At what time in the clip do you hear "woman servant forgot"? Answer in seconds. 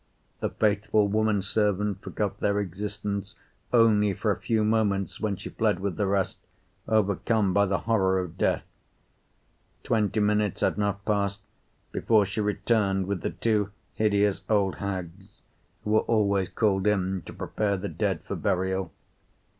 1.09-2.39